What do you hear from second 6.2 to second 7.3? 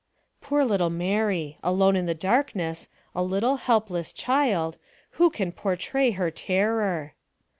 terror